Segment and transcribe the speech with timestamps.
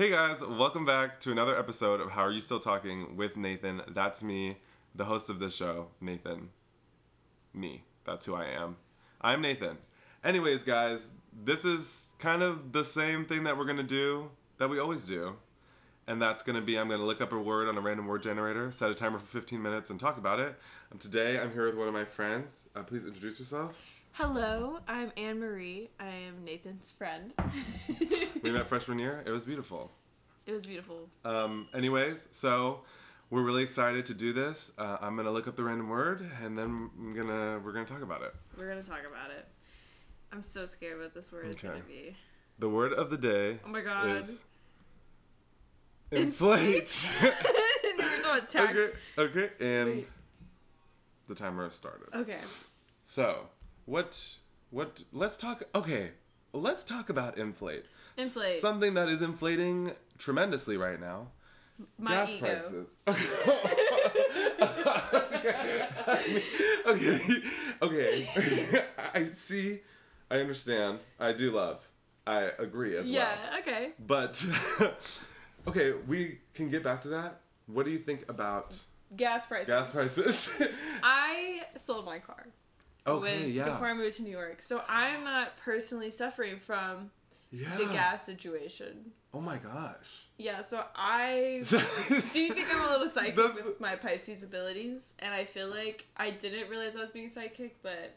[0.00, 3.82] Hey guys, welcome back to another episode of How Are You Still Talking with Nathan.
[3.86, 4.56] That's me,
[4.94, 6.48] the host of this show, Nathan.
[7.52, 7.84] Me.
[8.04, 8.78] That's who I am.
[9.20, 9.76] I'm Nathan.
[10.24, 11.10] Anyways, guys,
[11.44, 15.06] this is kind of the same thing that we're going to do that we always
[15.06, 15.36] do.
[16.06, 18.06] And that's going to be I'm going to look up a word on a random
[18.06, 20.58] word generator, set a timer for 15 minutes, and talk about it.
[20.90, 22.68] And today I'm here with one of my friends.
[22.74, 23.76] Uh, please introduce yourself.
[24.12, 25.90] Hello, I'm Anne Marie.
[25.98, 27.32] I am Nathan's friend.
[28.42, 29.22] We met freshman year.
[29.26, 29.90] It was beautiful.
[30.46, 31.10] it was beautiful.
[31.26, 32.80] Um, anyways, so
[33.28, 34.72] we're really excited to do this.
[34.78, 36.64] Uh, I'm gonna look up the random word, and then
[36.98, 38.34] I'm gonna we're gonna talk about it.
[38.58, 39.46] We're gonna talk about it.
[40.32, 41.68] I'm so scared what this word is Okay.
[41.68, 42.16] gonna be.
[42.58, 44.06] The word of the day Oh my god.
[44.20, 44.44] is
[46.10, 47.10] inflate.
[47.22, 50.08] We're talking about okay, okay, and Wait.
[51.28, 52.08] the timer has started.
[52.14, 52.38] Okay.
[53.04, 53.48] So,
[53.86, 54.36] what
[54.70, 55.02] what?
[55.12, 55.62] Let's talk.
[55.74, 56.10] Okay,
[56.52, 57.84] let's talk about inflate.
[58.16, 58.60] Inflate.
[58.60, 61.28] Something that is inflating tremendously right now.
[61.98, 62.46] My gas ego.
[62.46, 62.96] prices.
[66.86, 67.20] okay.
[67.22, 67.42] okay.
[67.82, 68.84] Okay.
[69.14, 69.80] I see.
[70.30, 70.98] I understand.
[71.18, 71.88] I do love.
[72.26, 73.38] I agree as Yeah, well.
[73.52, 73.90] Yeah okay.
[74.06, 74.44] But
[75.66, 77.40] okay, we can get back to that.
[77.66, 78.78] What do you think about
[79.16, 79.68] Gas prices.
[79.68, 80.50] gas prices?
[81.02, 82.46] I sold my car.
[83.06, 83.70] Okay, when- yeah.
[83.70, 84.62] Before I moved to New York.
[84.62, 87.10] So I'm not personally suffering from
[87.50, 87.76] yeah.
[87.76, 89.12] the gas situation.
[89.32, 90.26] Oh my gosh.
[90.38, 92.20] Yeah, so I Do you
[92.52, 95.12] think I'm a little psychic That's- with my Pisces abilities?
[95.20, 98.16] And I feel like I didn't realize I was being psychic, but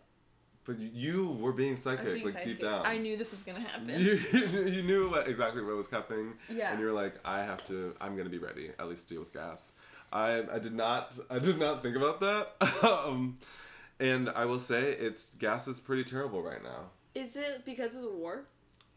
[0.66, 2.48] But you were being psychic, being like psychic.
[2.48, 2.86] deep down.
[2.86, 3.90] I knew this was gonna happen.
[3.90, 4.14] You,
[4.66, 6.72] you knew what exactly what was happening, Yeah.
[6.72, 7.94] and you were like, "I have to.
[8.02, 8.72] I'm gonna be ready.
[8.80, 9.72] At least deal with gas."
[10.12, 12.44] I I did not I did not think about that.
[12.84, 13.38] um,
[14.04, 16.92] and I will say, it's gas is pretty terrible right now.
[17.16, 18.44] Is it because of the war?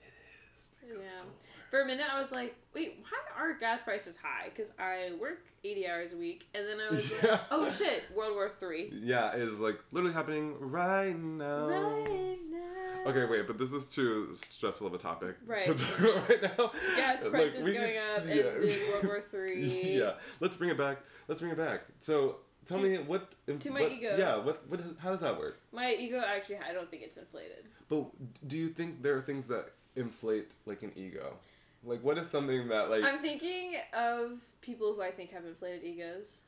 [0.00, 0.12] It
[0.56, 0.68] is.
[0.90, 1.22] Yeah.
[1.70, 4.48] For a minute, I was like, wait, why are gas prices high?
[4.54, 7.32] Because I work 80 hours a week, and then I was Yeah.
[7.32, 8.90] like, oh shit, World War Three.
[8.94, 11.66] Yeah, it is like literally happening right now.
[11.68, 13.10] Right now.
[13.10, 15.64] Okay, wait, but this is too stressful of a topic to Right.
[15.76, 16.72] talk about right now.
[16.96, 19.64] Gas Like, prices we going up, and then World War Three.
[19.98, 20.98] yeah, let's bring it back.
[21.28, 21.82] Let's bring it back.
[21.98, 23.34] So tell To- me what.
[23.60, 24.16] to my what- ego.
[24.18, 24.36] Yeah.
[24.36, 24.68] What?
[24.68, 24.80] What?
[24.98, 25.58] How does that work?
[25.72, 27.64] My ego actually, I don't think it's inflated.
[27.88, 28.06] But
[28.48, 31.38] do you think there are things that inflate like an ego?
[31.84, 35.84] Like what is something that like I'm thinking of people who I think have inflated
[35.84, 36.40] egos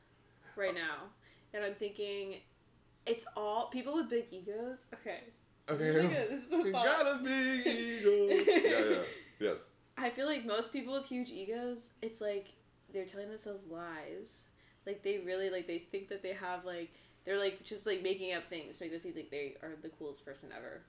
[0.57, 0.97] right now.
[1.55, 2.37] And I'm thinking
[3.07, 4.87] it's all people with big egos.
[4.95, 5.21] Okay.
[5.71, 6.85] okay This is, like a, this is a thought.
[6.85, 8.27] got a big ego.
[8.69, 9.03] yeah, yeah.
[9.41, 9.67] Yes.
[9.97, 12.49] I feel like most people with huge egos, it's like
[12.93, 14.45] they're telling themselves lies.
[14.89, 16.89] Like they really like they think that they have like
[17.27, 19.91] they're like just like making up things to make them feel like they are the
[19.91, 20.81] coolest person ever.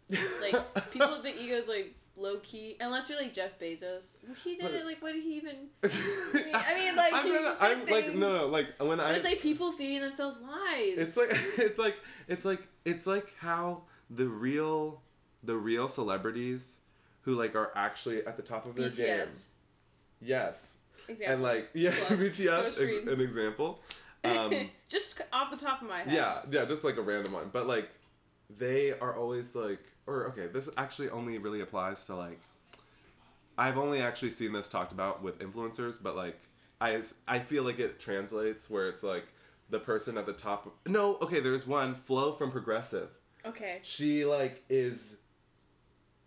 [0.42, 4.14] Like people with big egos like low key unless you're like Jeff Bezos.
[4.42, 7.86] He did it like what did he even I mean, like, I'm, he gonna- I'm
[7.88, 10.98] like no no like when I it's like people feeding themselves lies.
[10.98, 11.98] It's like it's like
[12.30, 15.02] it's like it's like how the real
[15.44, 16.78] the real celebrities
[17.24, 19.20] who like are actually at the top of their game.
[19.20, 19.46] BTS.
[20.22, 20.78] Yes.
[21.10, 21.34] Example.
[21.34, 23.82] And like yeah, BTS ex- an example.
[24.26, 26.12] Um just off the top of my head.
[26.14, 27.50] yeah, yeah, just like a random one.
[27.54, 27.90] But like
[28.58, 32.42] they are always like or okay, this actually only really applies to like
[33.58, 36.38] I've only actually seen this talked about with influencers, but like
[36.82, 39.26] I I feel like it translates where it's like
[39.70, 40.76] the person at the top.
[40.88, 43.10] No, okay, there's one Flo from Progressive.
[43.46, 43.80] Okay.
[43.84, 45.16] She like is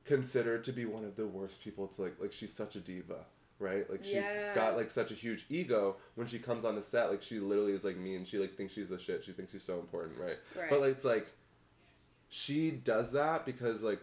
[0.05, 3.27] considered to be one of the worst people to like like she's such a diva,
[3.59, 3.89] right?
[3.91, 4.55] Like she's Yeah.
[4.55, 7.11] got like such a huge ego when she comes on the set.
[7.11, 9.25] Like she literally is like me and she like thinks she's the shit.
[9.25, 10.39] She thinks she's so important, right?
[10.57, 10.71] Right.
[10.71, 11.29] But like it's like
[12.29, 14.01] she does that because like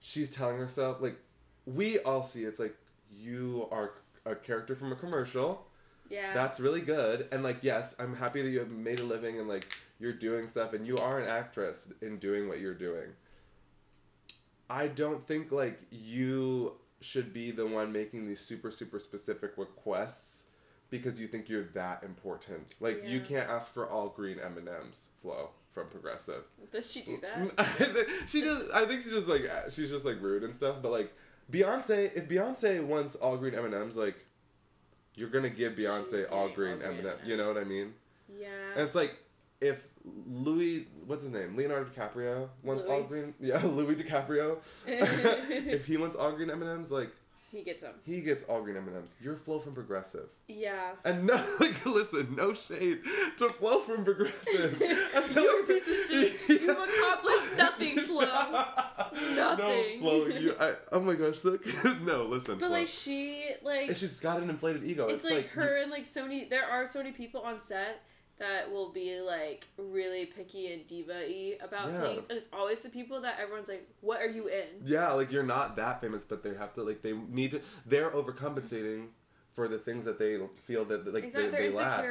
[0.00, 1.16] she's telling herself like
[1.64, 2.76] we all see it's like
[3.16, 3.92] you are
[4.26, 5.66] a character from a commercial
[6.10, 6.34] yeah.
[6.34, 9.48] that's really good and like yes i'm happy that you have made a living and
[9.48, 9.66] like
[9.98, 13.08] you're doing stuff and you are an actress in doing what you're doing
[14.68, 20.44] i don't think like you should be the one making these super super specific requests
[20.90, 22.76] because you think you're that important.
[22.80, 26.44] Like you can't ask for all green m&ms Flo from progressive.
[26.72, 28.06] Does she do that?
[28.28, 31.12] she just i think she just like she's just like rude and stuff but like
[31.50, 34.16] beyonce if beyonce wants all green m&ms like
[35.16, 37.92] you're gonna give beyonce all green m&ms you know what i mean?
[38.38, 38.48] Yeah.
[38.74, 39.16] and it's like
[39.60, 39.84] if
[40.26, 40.63] louis
[41.14, 44.56] what's his name leonardo dicaprio wants all green yeah louis dicaprio
[44.86, 47.10] if he wants all green m&ms like
[47.54, 47.94] he gets them.
[48.04, 49.14] He gets all green M and M's.
[49.22, 50.94] You're Flo from Progressive, Yeah.
[51.04, 52.98] and no, like, listen, no shade
[53.36, 54.80] to Flo from Progressive.
[54.80, 56.32] You're a piece of shit.
[56.48, 58.22] You've accomplished nothing, Flo.
[59.36, 59.36] Nothing.
[59.36, 60.56] No, Flo, you.
[60.58, 61.64] I, oh my gosh, look.
[62.02, 62.54] no, listen.
[62.58, 62.70] But Flo.
[62.70, 65.06] like she like And she's got an inflated ego.
[65.06, 68.02] it's, like, her and like so many there are so many people on set
[68.38, 72.00] that will be like really picky and diva-y about Yeah.
[72.00, 75.30] things and it's always the people that everyone's like what are you in Yeah, like
[75.30, 77.60] you're not that famous, but they have to like they need to.
[77.86, 79.08] They're overcompensating
[79.52, 82.04] for the things that they feel that like exactly they, they're they lack.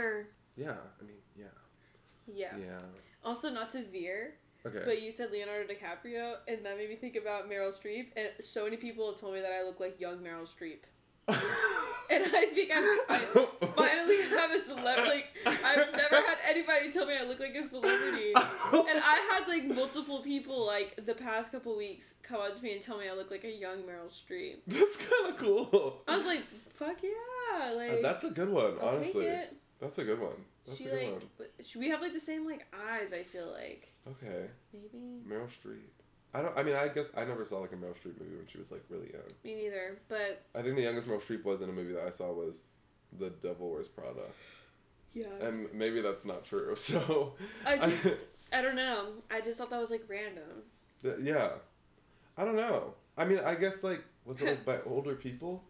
[0.55, 1.45] Yeah, I mean, yeah,
[2.27, 2.55] yeah.
[2.57, 2.79] yeah.
[3.23, 4.35] also not to veer
[4.65, 4.83] Okay.
[4.85, 8.63] but you said leonardo dicaprio and that made me think about meryl streep and so
[8.63, 10.83] many people have told me that i look like young meryl streep
[11.27, 13.19] and i think i'm I,
[13.75, 17.67] finally have a celeb like I've never had anybody tell me I look like a
[17.67, 18.33] celebrity.
[18.35, 22.73] And I had like multiple people like the past couple weeks come up to me
[22.73, 24.57] and tell me I look like a young Meryl Streep.
[24.67, 26.01] That's kind of cool.
[26.07, 26.43] I was like,
[26.73, 29.31] fuck yeah, Uh, like That's a good one, I'll honestly.
[29.79, 30.45] That's a good one.
[30.65, 31.47] That's she a good like, one.
[31.65, 33.13] should we have like the same like eyes?
[33.13, 35.89] I feel like Okay, maybe Meryl Streep.
[36.33, 36.57] I don't.
[36.57, 38.71] I mean, I guess I never saw like a Meryl Streep movie when she was
[38.71, 39.21] like really young.
[39.43, 39.97] me neither.
[40.09, 42.65] But I think the youngest Meryl Streep was in a movie that I saw was
[43.19, 44.21] The Devil Wears Prada,
[45.13, 46.75] yeah, and maybe that's not true.
[46.77, 47.35] So
[47.65, 49.09] I just I don't know.
[49.29, 50.63] I just thought that was like random.
[51.03, 51.49] Th- yeah,
[52.37, 52.95] I don't know.
[53.17, 55.63] I mean, I guess like was it like by older people?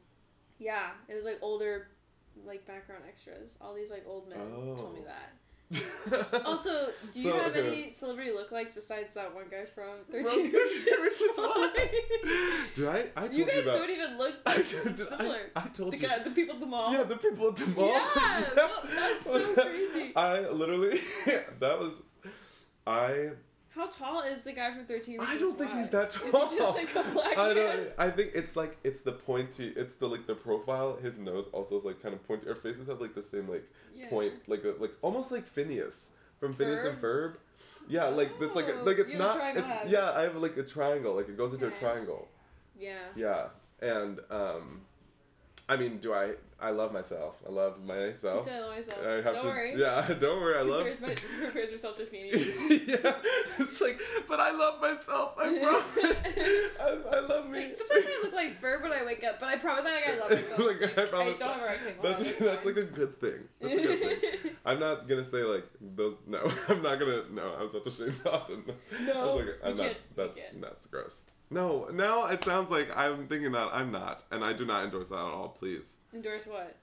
[0.59, 1.89] Yeah, it was like older,
[2.45, 3.57] like background extras.
[3.59, 4.37] All these like old men
[4.77, 5.07] told me Oh.
[5.07, 6.45] that.
[6.45, 6.72] Also,
[7.11, 7.67] do you So, have okay.
[7.67, 11.71] any celebrity lookalikes besides that one guy from From 13 13 Reasons Why?
[12.75, 13.05] Did I?
[13.15, 13.75] I told you guys about.
[13.75, 15.41] don't even look I, did, similar.
[15.55, 16.07] I, I told the you.
[16.07, 16.93] guy, the people at the mall.
[16.93, 17.87] Yeah, the people at the mall.
[17.89, 20.11] Yeah, no, that's so crazy.
[20.15, 20.99] I literally,
[21.59, 22.01] that was,
[22.85, 23.31] I,
[23.69, 26.49] How tall is the guy from 13 Reasons I don't think he's that tall.
[26.49, 27.89] he just like a black I don't.
[27.97, 29.73] I think it's like it's the pointy.
[29.75, 30.97] It's the like the profile.
[31.01, 32.47] His nose also is like kind of pointy.
[32.49, 34.09] Our faces have like the same like Yeah.
[34.09, 36.09] point, like a, like almost like Phineas
[36.43, 37.31] from Phineas and Ferb?
[37.31, 37.35] Ferb.
[37.87, 39.35] Yeah, like it's like Oh, like it's you have a not.
[39.37, 39.89] triangle It's head.
[39.89, 40.11] yeah.
[40.11, 41.15] I have like a triangle.
[41.15, 41.75] Like it goes into Okay.
[41.75, 42.27] a triangle.
[42.77, 42.97] Yeah.
[43.15, 43.47] Yeah,
[43.81, 44.81] and um,
[45.69, 46.33] I mean, do I?
[46.59, 47.35] I love myself.
[47.47, 48.45] I love myself.
[48.45, 48.99] You said it myself.
[49.01, 49.47] I Don't to.
[49.47, 49.79] worry.
[49.79, 50.57] Yeah, don't worry.
[50.57, 50.85] I love.
[51.01, 52.69] My, compares herself to Phineas.
[52.69, 53.15] yeah,
[53.59, 55.35] it's like, but I love myself.
[55.37, 56.21] I promise.
[56.79, 57.59] I, I love me.
[57.59, 60.09] Like, sometimes I look like Ferb when I wake up, but I promise I, like,
[60.09, 60.59] I love myself.
[60.59, 62.03] Like, Like, I promise don't have a rectangle.
[62.03, 63.39] That's head, that's like a good thing.
[63.61, 64.51] That's a good thing.
[64.65, 66.17] I'm not gonna say like those.
[66.27, 66.39] No,
[66.69, 67.23] I'm not gonna.
[67.31, 68.63] No, I was about to Shane Dawson.
[68.99, 69.95] I No, was like, I'm not.
[70.15, 71.23] That's that's gross.
[71.53, 75.09] No, now it sounds like I'm thinking that I'm not, and I do not endorse
[75.09, 75.49] that at all.
[75.49, 76.75] Please, Endorse what?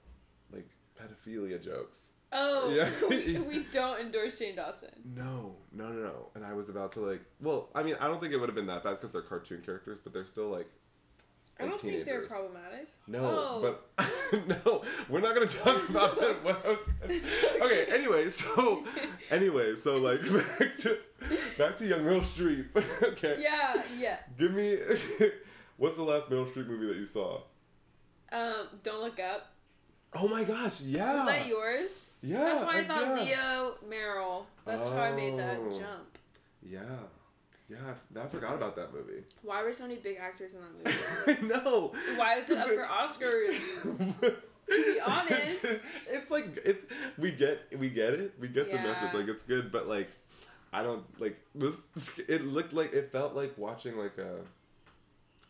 [0.51, 0.67] like
[0.99, 2.13] pedophilia jokes.
[2.33, 2.89] Oh, Yeah.
[3.09, 4.89] we, we don't endorse Shane Dawson.
[5.15, 6.27] No, no, no, no.
[6.35, 7.21] And I was about to like.
[7.41, 9.61] Well, I mean, I don't think it would have been that bad because they're cartoon
[9.65, 10.69] characters, but they're still like.
[11.61, 12.87] I don't think they're problematic.
[13.07, 13.77] No, Oh.
[13.97, 16.43] but no, we're not gonna talk about that.
[16.43, 17.65] What I was gonna...
[17.65, 17.85] Okay.
[17.91, 18.83] Anyway, so
[19.31, 20.97] anyway, so like back to
[21.57, 22.67] back to Young Meryl Streep.
[23.03, 23.37] okay.
[23.39, 24.17] Yeah, yeah.
[24.37, 24.77] Give me
[25.77, 27.41] what's the last Meryl Streep movie that you saw?
[28.31, 29.47] Um, don't look up.
[30.13, 31.17] Oh my gosh, yeah.
[31.19, 32.11] Was that yours?
[32.21, 32.39] Yeah.
[32.39, 33.61] That's why I thought yeah.
[33.61, 34.43] Leo, Meryl.
[34.65, 35.69] That's how I made that Oh.
[35.71, 36.17] jump.
[36.61, 36.79] Yeah.
[37.71, 37.77] Yeah,
[38.17, 39.23] I, I forgot about that movie.
[39.43, 41.39] Why were so many big actors in that movie?
[41.41, 41.93] I know.
[42.17, 43.81] Why was it up for Oscars?
[43.83, 45.65] To be honest.
[46.09, 46.85] it's, like it's
[47.17, 50.09] we get we get it we get the message like it's good but like
[50.73, 51.81] I don't like this.
[52.27, 54.39] It looked like it felt like watching like a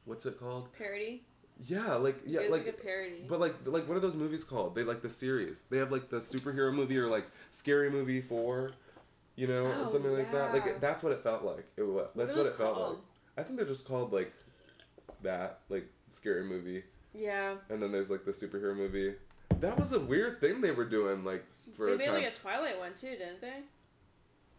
[0.06, 0.74] what's it called?
[0.74, 1.24] Parody?
[1.64, 3.26] Yeah, like yeah, like like, a parody.
[3.30, 4.74] But like, like, what are those movies called?
[4.74, 5.62] They like the series.
[5.70, 8.72] They have like the superhero movie or like scary movie four,
[9.36, 10.54] you know, or Oh, something like that.
[10.56, 10.62] yeah.
[10.64, 11.66] Like that's what it felt like.
[11.78, 11.94] It was.
[11.96, 12.98] What That's what those it felt like.
[13.38, 14.34] I think they're just called like
[15.24, 16.84] that, like scary movie,
[17.14, 17.56] yeah.
[17.70, 19.14] and then there's like the superhero movie.
[19.60, 21.44] That was a weird thing they were doing, like
[21.76, 23.62] for They a made time, like a Twilight one too, didn't they?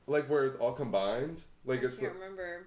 [0.06, 1.40] like where it's all combined.
[1.64, 1.98] Like I it's.
[1.98, 2.66] I can't Like, remember.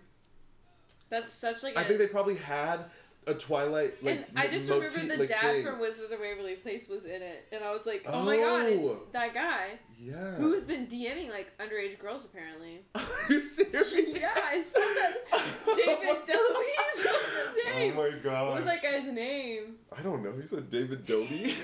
[1.09, 1.79] That's such like a.
[1.79, 2.85] I think they probably had
[3.27, 4.15] a Twilight like.
[4.17, 5.65] and I just motif- remember the like, dad thing.
[5.65, 8.65] from Wizards of Waverly Place was in it, and I was like, "Oh, my god,
[8.67, 9.03] it's Oh.
[9.13, 10.35] that guy Yeah.
[10.35, 13.93] who has been DMing like underage girls apparently." Are you serious?
[14.19, 15.13] yeah, I saw that.
[15.75, 17.93] David oh DeLuise was his name.
[17.97, 18.45] Oh my god.
[18.47, 19.75] what was that guy's name?
[19.97, 20.33] I don't know.
[20.39, 21.55] He said David Dobie.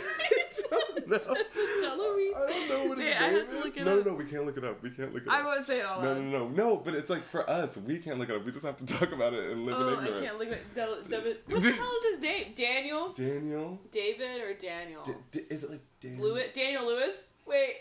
[0.72, 1.18] I don't know.
[1.18, 3.64] I don't know what his Wait, I name have to is.
[3.64, 4.06] look it no, up.
[4.06, 4.82] no, no, we can't look it up.
[4.84, 5.34] We can't look it up.
[5.36, 5.46] I up.
[5.46, 6.78] won't say it all no, no, no, no.
[6.78, 8.46] But it's like for us, we can't look it up.
[8.46, 10.26] We just have to talk about it and live Oh, in I ignorance.
[10.26, 11.38] can't look at Del- David.
[11.48, 12.46] What the hell is his name?
[12.56, 13.80] Daniel, Daniel.
[13.92, 15.04] David, or Daniel?
[15.04, 16.24] D- D- is it like Daniel?
[16.24, 17.30] Lewis, Daniel Lewis.
[17.46, 17.76] Wait,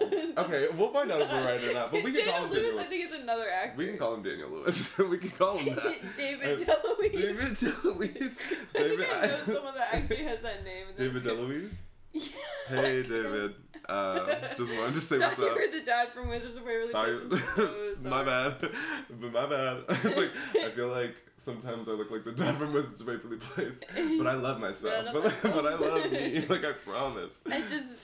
[0.36, 2.62] Okay, we'll find out if we're right or not, but we can call him Lewis.
[2.64, 2.80] Daniel.
[2.80, 3.76] I think it's another actor.
[3.76, 4.98] We can call him Daniel Lewis.
[4.98, 6.16] we can call him that.
[6.16, 7.12] David Uh, DeLuise.
[7.12, 8.38] David DeLuise.
[8.74, 8.98] I David.
[8.98, 10.88] think I know someone that actually has that name.
[10.88, 11.74] and David DeLuise.
[12.14, 12.22] Yeah.
[12.68, 13.54] Hey, David.
[13.88, 15.56] Uh, just wanted to say what's you up.
[15.56, 17.42] were the dad from Wizards of Waverly Place.
[18.02, 18.56] So my bad,
[19.20, 19.82] but my bad.
[19.88, 20.30] it's like
[20.64, 23.80] I feel like sometimes I look like the dad from Wizards of Waverly Place,
[24.16, 25.08] but I love myself.
[25.08, 25.54] I but myself.
[25.54, 26.46] but I love me.
[26.48, 27.40] Like I promise.
[27.50, 27.96] I just,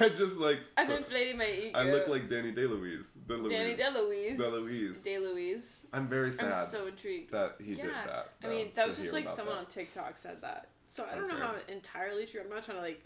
[0.00, 0.60] I just like.
[0.78, 1.78] I'm so- inflating my ego.
[1.78, 3.08] I look like Danny DeLuise.
[3.26, 3.50] DeLuise.
[3.50, 4.38] Danny DeLuise.
[4.38, 5.02] DeLuise.
[5.04, 5.80] DeLuise.
[5.92, 7.32] I'm very sad I'm so intrigued.
[7.32, 8.06] that he did Yeah.
[8.06, 8.32] that.
[8.42, 9.60] I mean, that was just like someone that.
[9.60, 10.68] on TikTok said that.
[10.88, 11.42] So I don't know Okay.
[11.42, 12.40] how entirely true.
[12.42, 13.04] I'm not trying to like.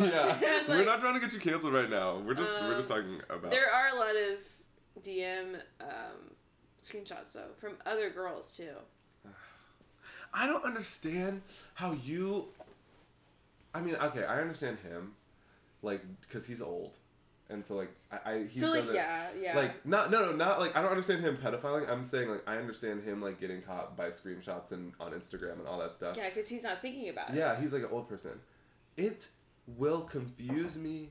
[0.00, 2.18] Yeah, we're not trying to get you canceled right now.
[2.18, 3.50] We're just we're just Um, talking about.
[3.50, 6.34] There are a lot of DM um,
[6.84, 8.74] screenshots though from other girls too.
[10.34, 11.42] I don't understand
[11.74, 12.46] how you.
[13.74, 15.12] I mean, okay, I understand him,
[15.82, 16.94] like, because he's old,
[17.48, 19.54] and so like I, I he so like yeah, yeah.
[19.56, 21.88] like not no no not like I don't understand him pedophiling.
[21.88, 25.66] I'm saying like I understand him like getting caught by screenshots and on Instagram and
[25.68, 26.16] all that stuff.
[26.16, 27.36] yeah, because he's not thinking about it.
[27.36, 28.32] Yeah, he's like an old person.
[28.96, 29.28] It
[29.76, 31.10] will confuse me.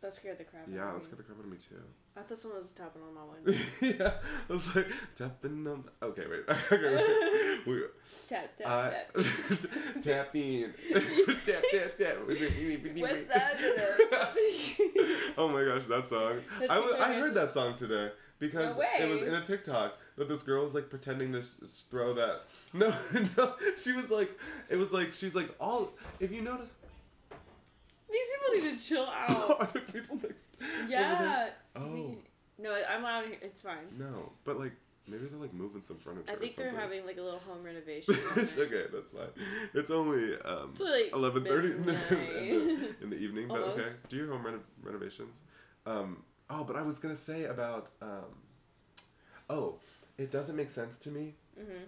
[0.00, 1.08] That scared the crap out Yeah, of me.
[1.08, 1.74] get the crap out of me too.
[2.16, 3.64] I thought someone was tapping on my window.
[3.80, 4.12] yeah,
[4.48, 5.84] I was like tapping on.
[6.02, 6.44] Okay, wait.
[6.72, 7.58] okay, wait.
[7.66, 7.82] We,
[8.28, 9.10] tap tap uh, tap.
[10.00, 10.72] tapping.
[11.44, 12.16] tap tap tap.
[12.26, 14.34] What's that?
[15.36, 16.40] oh my gosh, that song!
[16.60, 19.98] That's I was, I heard that song today because No it was in a TikTok
[20.16, 22.42] that this girl was like pretending to s- s- throw that.
[22.72, 22.94] No,
[23.36, 24.30] no, she was like,
[24.70, 25.90] it was like she was like all.
[26.20, 26.72] If you notice,
[28.10, 29.60] These people need to chill out.
[29.60, 30.46] are the people next?
[30.88, 31.48] yeah.
[31.76, 32.16] We Oh
[32.58, 33.36] No, I'm out here.
[33.42, 33.86] It's fine.
[33.98, 34.72] no, but like
[35.06, 36.32] maybe they're like moving some furniture.
[36.32, 38.14] I think they're having like a little home renovation.
[38.36, 39.28] it's okay, that's fine.
[39.74, 43.82] It's only um It's like eleven thirty in the, in, in the evening, but okay.
[43.82, 44.08] Almost.
[44.08, 45.40] Do your home reno- renovations?
[45.86, 48.34] Um, oh, but I was gonna say about um,
[49.48, 49.76] oh,
[50.18, 51.84] it doesn't make sense to me, hmm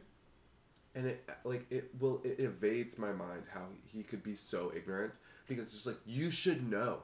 [0.96, 5.12] and it like it will it evades my mind how he could be so ignorant
[5.50, 7.00] because it's just like you should know,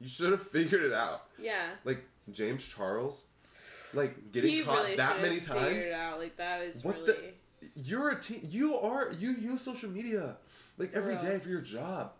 [0.00, 1.26] you should have figured it out.
[1.38, 1.68] Yeah.
[1.84, 3.22] Like James Charles,
[3.94, 5.86] like getting he caught really that many figured times.
[5.86, 6.18] It out.
[6.18, 7.32] Like that was What the-
[7.76, 8.40] You're a teen.
[8.50, 9.12] You are.
[9.18, 10.36] You use social media
[10.78, 11.22] like every Bro.
[11.22, 12.12] day for your job,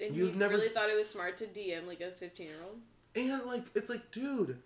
[0.00, 2.46] And You've he never really s- thought it was smart to DM like a 15
[2.46, 2.78] year old.
[3.14, 4.58] and like it's like, dude,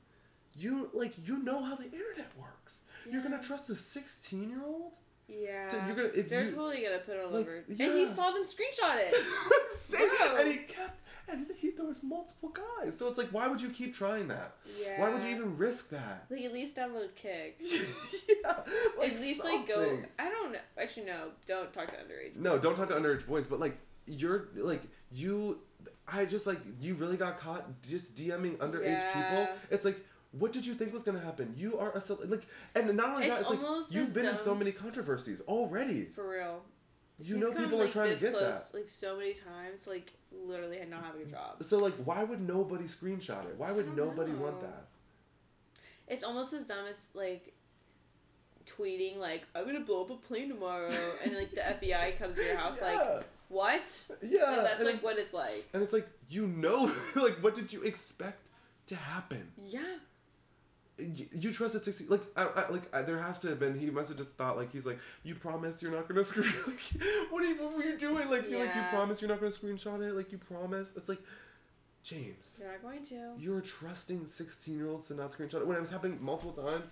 [0.58, 2.80] you like you know how the internet works.
[3.10, 4.92] You're gonna trust a 16 year old?
[5.30, 5.86] Yeah.
[5.86, 7.56] you're gonna- if They're you- totally gonna put it all like, over.
[7.68, 9.14] And he saw them screenshot it.
[9.46, 10.36] I'm saying, Bro.
[10.36, 12.96] and he kept, and he there was multiple guys.
[12.98, 14.56] So it's like, why would you keep trying that?
[14.80, 15.00] Yeah.
[15.00, 16.26] Why would you even risk that?
[16.30, 17.58] Like at least download Kik.
[17.60, 18.56] yeah,
[18.98, 19.98] like at least like go.
[20.18, 20.58] I don't know.
[20.76, 21.28] Actually, no.
[21.46, 22.36] Don't talk to underage.
[22.36, 24.82] No, don't talk to underage boys, but like you're like
[25.12, 25.60] you
[26.12, 29.48] I just like you really got caught just DMing underage people.
[29.70, 31.54] It's like what did you think was gonna happen?
[31.56, 34.26] You are a cele- like, and not only It's that, it's like almost you've been
[34.26, 36.04] in so many controversies already.
[36.04, 36.62] For real.
[37.22, 38.78] You He's know people like, are trying to get close, that.
[38.78, 41.62] Like so many times, like literally had not having a job.
[41.62, 43.54] So like, why would nobody screenshot it?
[43.58, 44.86] Why would nobody want that?
[46.08, 47.52] It's almost as dumb as like
[48.66, 50.88] tweeting like I'm gonna blow up a plane tomorrow,
[51.24, 54.08] and like the FBI comes to your house like what?
[54.22, 54.44] yeah.
[54.44, 55.68] Like, that's and like it's, what it's like.
[55.74, 58.46] and it's like you know, like what did you expect
[58.86, 59.52] to happen?
[59.66, 59.96] Yeah.
[61.00, 63.90] You, you trusted 60 like I, I like I, there has to have been he
[63.90, 66.80] must have just thought like he's like you promise you're not gonna screen like
[67.30, 68.28] what are you what were you doing?
[68.30, 70.14] Like you're like you promise you're not gonna screenshot it?
[70.14, 70.92] Like you promise?
[70.96, 71.20] It's like
[72.02, 73.32] James You're not going to.
[73.38, 76.90] you're trusting 16 year olds to not screenshot it when it was happening multiple times?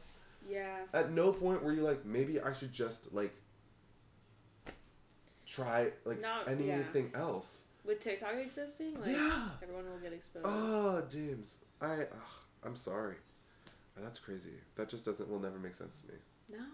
[0.48, 0.76] Yeah.
[0.94, 3.34] at no point were you like maybe I should just like
[5.46, 6.52] try like No, yeah.
[6.74, 7.64] anything else.
[7.84, 9.48] With TikTok existing, like yeah.
[9.62, 10.44] everyone will get exposed.
[10.48, 12.08] oh James I ugh,
[12.64, 13.14] I'm sorry
[14.02, 16.18] that's crazy that just doesn't will never make sense to me
[16.50, 16.64] no.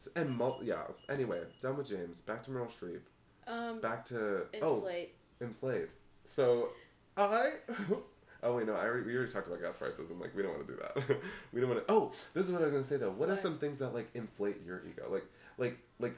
[0.00, 0.82] S- And mul- yeah.
[1.08, 2.20] Anyway, done with James.
[2.20, 3.00] Back to Meryl Streep.
[3.46, 3.80] Um.
[3.80, 5.14] Back to oh, Inflate.
[5.40, 5.88] inflate.
[6.24, 6.68] So
[7.16, 7.52] I.
[8.42, 8.74] Oh wait, no.
[8.74, 10.78] I already, we already talked about gas prices, I'm like we don't want to do
[10.78, 11.16] that.
[11.54, 11.92] we don't want to.
[11.92, 13.10] Oh, this is what I was gonna say though.
[13.10, 15.08] What are some things that like inflate your ego?
[15.10, 15.24] Like
[15.56, 16.14] like like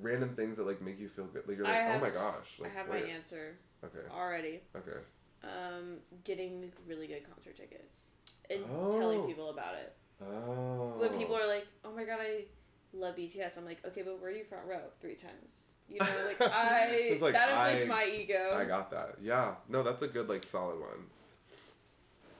[0.00, 1.42] random things that like make you feel good.
[1.48, 2.60] Like you're like, have- oh my gosh.
[2.60, 3.04] Like, I have wait.
[3.06, 4.06] my answer Okay.
[4.16, 4.60] already.
[4.76, 4.98] Okay.
[5.42, 8.12] Um, getting really good concert tickets
[8.50, 8.90] and Oh.
[8.92, 9.94] telling people about it.
[10.22, 10.94] Oh.
[10.98, 11.42] When people oh.
[11.42, 12.44] are like, "Oh my god, I
[12.92, 14.80] love BTS," I'm like, "Okay, but where are you front row?
[15.00, 18.54] Three times." You know, like I like, that inflates I- my ego.
[18.54, 19.16] I got that.
[19.22, 19.54] Yeah.
[19.68, 21.06] No, that's a good like solid one.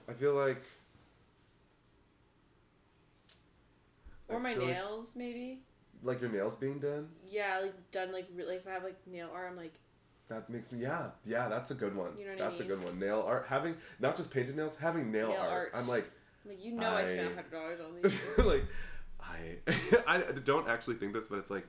[0.07, 0.61] I feel like.
[4.29, 5.61] I or my feel like- nails, maybe.
[6.01, 7.09] Like your nails being done.
[7.27, 8.55] Yeah, like done like really.
[8.55, 9.73] If I have like nail art, I'm like,
[10.29, 12.11] That makes me yeah yeah that's a good one.
[12.17, 12.71] You know what I that's mean?
[12.71, 12.99] a good one.
[12.99, 15.49] Nail art having not just painted nails having nail, Nail art.
[15.51, 15.71] art.
[15.75, 16.09] I'm like
[16.47, 18.45] Like you know, I, spent hundred dollars on these.
[18.45, 18.65] like
[19.19, 19.57] I
[20.07, 21.67] I don't actually think this, but it's like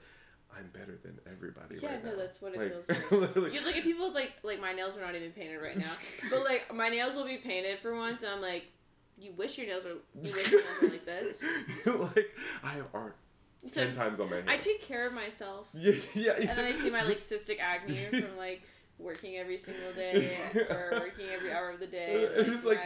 [0.57, 2.17] I'm better than everybody Yeah, right no, now.
[2.19, 2.89] that's what it like, feels
[3.37, 3.53] like.
[3.55, 5.93] You look at people with, like like my nails are not even painted right now,
[6.31, 8.65] but like my nails will be painted for once, and I'm like,
[9.19, 11.43] you wish your nails were you wish your nails were like this.
[11.87, 13.17] like I have art
[13.67, 14.51] So ten times on my hand.
[14.51, 17.95] I take care of myself, yeah, yeah, and then I see my like cystic acne
[18.11, 18.63] from like
[18.99, 20.37] working every single day
[20.71, 22.25] or working every hour of the day.
[22.27, 22.79] and, It's like-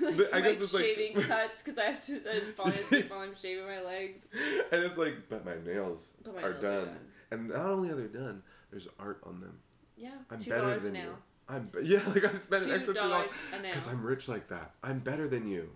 [0.00, 3.10] my, like, I guess it's like- shaving cuts because I have to then fall asleep
[3.10, 4.26] while I'm shaving my legs.
[4.72, 6.72] and it's like, but my nails But my are nails done.
[6.72, 6.98] are done.
[7.30, 9.58] and not only are they done, there's art on them.
[9.96, 11.04] Yeah, I'm two better dollars than a nail.
[11.10, 11.16] you.
[11.48, 13.70] I'm be- yeah, like I spent an extra two dollars dollars a nail.
[13.72, 14.70] because I'm rich like that.
[14.82, 15.70] I'm better than you.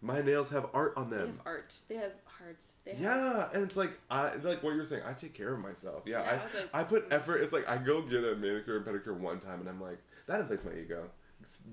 [0.00, 1.18] My nails have art on them.
[1.20, 1.74] They have art.
[1.88, 2.12] They have
[2.44, 2.72] hearts.
[2.84, 5.02] They have Yeah, and it's like I like what you were saying.
[5.06, 6.02] I take care of myself.
[6.06, 7.38] Yeah, Yeah, I was like, I I put effort.
[7.38, 10.40] It's like I go get a manicure and pedicure one time, and I'm like that
[10.40, 11.10] inflates my ego.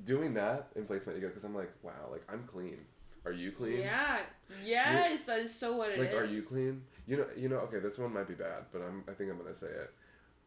[0.05, 2.77] Doing that inflates my ego because I'm like, wow, like I'm clean.
[3.23, 3.79] Are you clean?
[3.79, 4.19] Yeah.
[4.65, 5.99] Yes, that is so what it is.
[5.99, 6.81] Like, are you clean?
[7.07, 7.57] You know, you know.
[7.57, 9.03] Okay, this one might be bad, but I'm.
[9.07, 9.93] I think I'm gonna say it.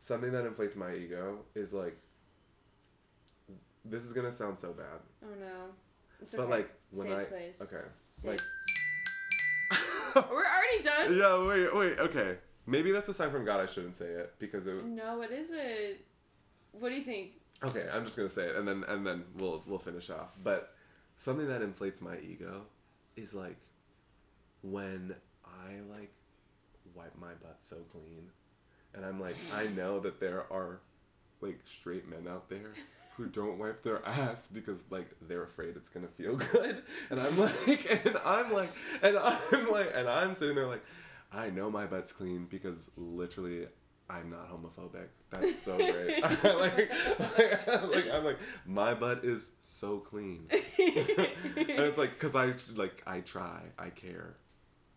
[0.00, 1.96] Something that inflates my ego is like.
[3.84, 5.66] This is gonna sound so bad, Oh no.
[6.22, 6.50] It's but okay.
[6.50, 7.58] like when Safe I place.
[7.62, 8.30] okay, Safe.
[8.30, 8.40] like
[10.30, 11.16] We're already done.
[11.18, 12.36] yeah, wait, wait, okay.
[12.66, 13.60] Maybe that's a sign from God.
[13.60, 14.84] I shouldn't say it because it.
[14.84, 16.04] No, what is it?
[16.72, 17.32] What do you think?
[17.62, 20.30] Okay, I'm just gonna say it, and then and then we'll we'll finish off.
[20.42, 20.72] But
[21.16, 22.62] something that inflates my ego
[23.16, 23.56] is like
[24.62, 26.12] when I like
[26.94, 28.30] wipe my butt so clean,
[28.94, 30.80] and I'm like, I know that there are
[31.40, 32.72] like straight men out there
[33.16, 37.38] who don't wipe their ass because like they're afraid it's gonna feel good, and I'm
[37.38, 38.70] like, and I'm like,
[39.02, 40.84] and I'm like, and I'm sitting there like,
[41.32, 43.66] I know my butt's clean because literally.
[44.10, 45.06] I'm not homophobic.
[45.30, 46.22] That's so great.
[46.22, 46.44] like,
[47.38, 53.02] like, like, I'm like, my butt is so clean, and it's like, cause I like,
[53.06, 54.34] I try, I care.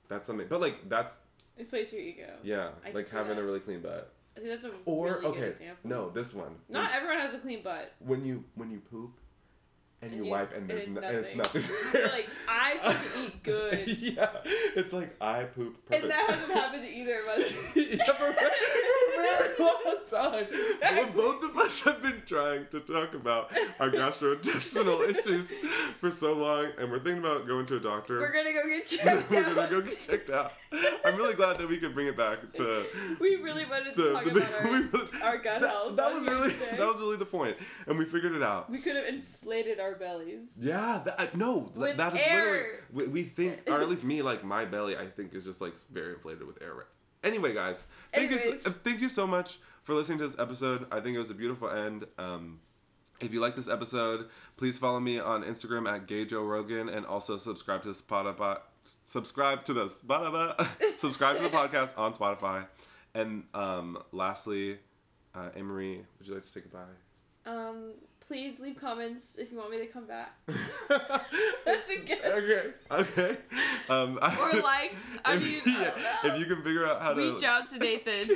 [0.09, 1.15] That's something, but like, that's
[1.57, 2.33] Inflates your ego.
[2.43, 4.11] yeah, I like having a really clean butt.
[4.37, 5.89] I think that's a Or really good okay, example.
[5.89, 6.55] no, this one.
[6.69, 7.91] Not everyone has a clean butt.
[7.99, 9.11] when you when you poop
[10.01, 11.61] and, And you, you- wipe and and there's no, and it's nothing.
[11.63, 11.77] nothing.
[12.01, 13.87] You're like, I fucking eat good.
[13.87, 14.29] yeah,
[14.75, 16.03] it's like I poop perfect.
[16.03, 17.51] And that hasn't happened to either of us.
[17.75, 18.05] yeah,
[19.27, 20.47] for, a very- for a very long time.
[20.51, 21.21] Exactly.
[21.21, 25.51] Both of us have been trying to talk about our gastrointestinal issues
[25.99, 28.19] for so long, and we're thinking about going to a doctor.
[28.19, 29.55] We're gonna go get checked We're out.
[29.55, 30.53] gonna go get checked out.
[31.05, 32.85] I'm really glad that we could bring it back to
[33.19, 35.95] We really wanted to, to talk the about our, we really- our gut that, health.
[35.97, 38.69] that was really that was really the point, and we figured it out.
[38.69, 40.49] We could have inflated our bellies.
[40.59, 42.45] Yeah, that, uh, no, With that is air.
[42.45, 45.61] literally we, we think, or at least me, like my belly, I think is just
[45.61, 46.85] like very inflated with air.
[47.23, 48.61] Anyway, guys, thank you, Anyways.
[48.63, 50.85] so, thank you so much for listening to this episode.
[50.91, 52.05] I think it was a beautiful end.
[52.17, 52.59] Um,
[53.19, 54.27] if you like this episode,
[54.57, 58.59] please follow me on Instagram at Gay Joe Rogan, and also subscribe to Spotify.
[59.05, 60.65] Subscribe to the Spotify.
[60.97, 62.65] subscribe to the podcast on Spotify.
[63.13, 64.77] And um, lastly,
[65.35, 66.83] uh, Anne would you like to say goodbye?
[67.45, 70.37] Um, please leave comments if you want me to come back.
[71.65, 72.73] That's a good- Okay.
[72.91, 73.37] Okay.
[73.89, 75.01] Um, I- Or likes.
[75.25, 75.91] I if, mean, yeah,
[76.23, 78.29] I if you can figure out how to Reach out to Nathan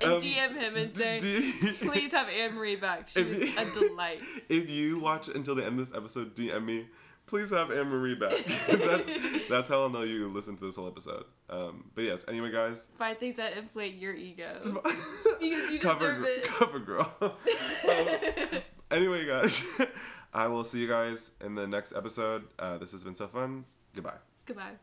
[0.00, 3.08] and Um, DM him and say, d- please have Anne Marie back.
[3.08, 4.20] She was you- a delight.
[4.48, 6.86] If you watch until the end of this episode, DM me.
[7.26, 8.42] Please have Anne Marie back.
[8.68, 11.24] that's that's how I'll know you listened to this whole episode.
[11.50, 12.24] Um, but yes.
[12.26, 12.86] Anyway, guys.
[12.96, 14.58] Find things that inflate your ego.
[14.62, 16.44] Because you cover, deserve it.
[16.44, 17.12] cover girl.
[17.20, 17.30] Um,
[18.90, 19.62] anyway, guys,
[20.32, 22.44] I will see you guys in the next episode.
[22.58, 23.66] Uh, this has been so fun.
[23.94, 24.16] Goodbye.
[24.48, 24.78] Goodbye.